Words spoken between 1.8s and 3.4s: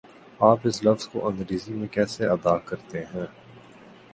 کیسے ادا کرتےہیں؟